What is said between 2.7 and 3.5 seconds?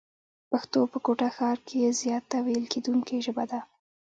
کېدونکې ژبه